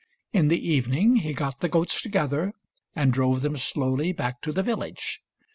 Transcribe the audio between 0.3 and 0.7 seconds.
In the